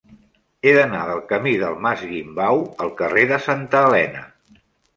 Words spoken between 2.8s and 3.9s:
al carrer de Santa